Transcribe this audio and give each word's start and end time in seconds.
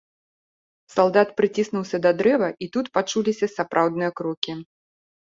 Салдат 0.93 1.35
прыціснуўся 1.41 1.97
да 2.07 2.15
дрэва, 2.23 2.49
і 2.65 2.73
тут 2.79 2.93
пачуліся 2.99 3.55
сапраўдныя 3.57 4.11
крокі. 4.21 4.61